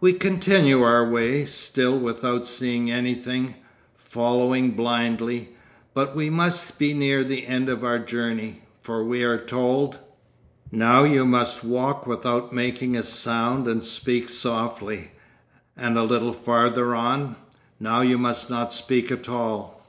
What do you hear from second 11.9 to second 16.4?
without making a sound and speak softly," and a little